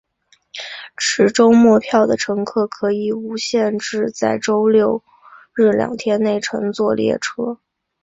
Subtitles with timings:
[0.97, 5.03] 持周末票的乘客可以无限制在周六
[5.53, 7.59] 日两天内乘坐列车。